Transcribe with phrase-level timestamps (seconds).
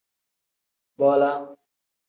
[0.97, 1.31] Bola.